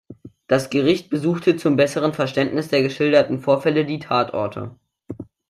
[0.47, 4.75] Das Gericht besuchte zum besseren Verständnis der geschilderten Vorfälle die Tatorte.